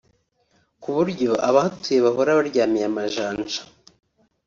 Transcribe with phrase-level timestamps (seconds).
[0.81, 3.59] kuburyo abahatuye bahora baryamiye amajanja